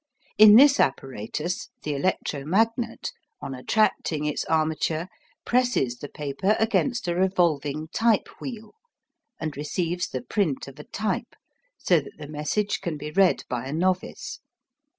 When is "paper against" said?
6.09-7.07